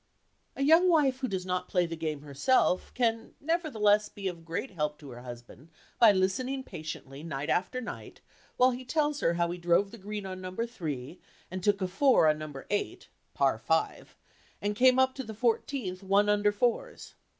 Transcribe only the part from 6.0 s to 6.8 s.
listening